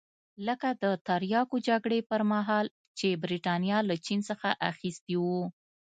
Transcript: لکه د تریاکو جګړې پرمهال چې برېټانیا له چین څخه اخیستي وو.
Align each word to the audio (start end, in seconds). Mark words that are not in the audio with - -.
لکه 0.47 0.69
د 0.83 0.85
تریاکو 1.07 1.55
جګړې 1.67 1.99
پرمهال 2.11 2.65
چې 2.97 3.07
برېټانیا 3.23 3.77
له 3.89 3.95
چین 4.05 4.19
څخه 4.29 4.49
اخیستي 4.71 5.15
وو. 5.23 5.43